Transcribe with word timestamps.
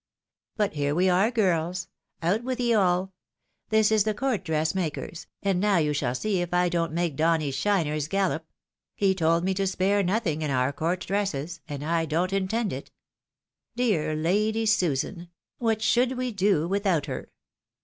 But 0.57 0.73
here 0.73 0.95
we 0.95 1.11
are, 1.11 1.29
girls— 1.29 1.87
out 2.23 2.43
with 2.43 2.59
ye 2.59 2.73
all! 2.73 3.13
this 3.69 3.91
is 3.91 4.03
the 4.03 4.15
court 4.15 4.43
dress 4.43 4.73
maker's, 4.73 5.27
and 5.43 5.59
now 5.59 5.77
you 5.77 5.93
shall 5.93 6.15
see 6.15 6.41
if 6.41 6.55
I 6.55 6.69
don't 6.69 6.91
make 6.91 7.15
Donny's 7.15 7.53
shiners 7.53 8.07
gallop: 8.07 8.43
he 8.95 9.13
told 9.13 9.43
me 9.43 9.53
to 9.53 9.67
spare 9.67 10.01
nothing 10.01 10.41
in 10.41 10.49
our 10.49 10.73
court 10.73 11.01
dresses, 11.01 11.61
and 11.69 11.85
I 11.85 12.05
don't 12.05 12.33
intend 12.33 12.73
it. 12.73 12.89
Dear 13.75 14.15
Lady 14.15 14.65
Susan! 14.65 15.29
what 15.59 15.83
should 15.83 16.17
we 16.17 16.31
do 16.31 16.67
without 16.67 17.05
her 17.05 17.29